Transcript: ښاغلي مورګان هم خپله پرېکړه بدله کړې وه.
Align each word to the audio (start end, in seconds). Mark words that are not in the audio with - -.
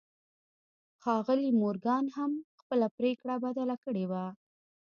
ښاغلي 1.01 1.49
مورګان 1.61 2.05
هم 2.15 2.31
خپله 2.61 2.87
پرېکړه 2.97 3.35
بدله 3.45 3.75
کړې 3.83 4.05
وه. 4.11 4.25